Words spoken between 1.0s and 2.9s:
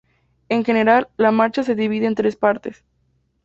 la marcha se divide en tres partes.